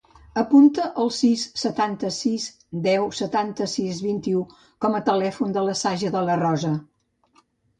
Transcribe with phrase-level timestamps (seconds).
[0.41, 2.47] Apunta el sis, setanta-sis,
[2.89, 4.43] deu, setanta-sis, vint-i-u
[4.87, 6.75] com a telèfon de la Saja De La Rosa.